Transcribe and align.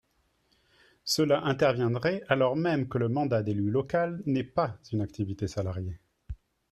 Cela 1.03 1.43
interviendrait 1.45 2.23
alors 2.27 2.55
même 2.55 2.89
que 2.89 2.97
le 2.97 3.07
mandat 3.07 3.43
d’élu 3.43 3.69
local 3.69 4.23
n’est 4.25 4.43
pas 4.43 4.79
une 4.93 5.01
activité 5.01 5.47
salariée. 5.47 5.99